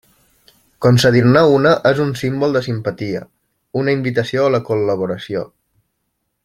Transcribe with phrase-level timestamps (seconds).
[0.85, 3.23] Concedir-ne una és un símbol de simpatia,
[3.83, 5.49] una invitació a la col·laboració.